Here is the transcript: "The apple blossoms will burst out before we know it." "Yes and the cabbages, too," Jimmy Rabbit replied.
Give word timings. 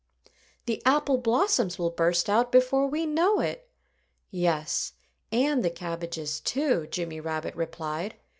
"The 0.65 0.81
apple 0.83 1.19
blossoms 1.19 1.77
will 1.77 1.91
burst 1.91 2.27
out 2.27 2.51
before 2.51 2.87
we 2.87 3.05
know 3.05 3.39
it." 3.39 3.69
"Yes 4.31 4.93
and 5.31 5.63
the 5.63 5.69
cabbages, 5.69 6.39
too," 6.39 6.87
Jimmy 6.89 7.19
Rabbit 7.19 7.53
replied. 7.55 8.15